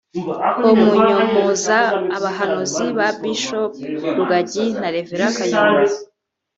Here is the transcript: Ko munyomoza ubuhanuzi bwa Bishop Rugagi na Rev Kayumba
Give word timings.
Ko 0.61 0.67
munyomoza 0.83 1.77
ubuhanuzi 2.17 2.83
bwa 2.93 3.07
Bishop 3.19 3.71
Rugagi 4.17 4.65
na 4.79 4.87
Rev 4.93 5.09
Kayumba 5.37 5.93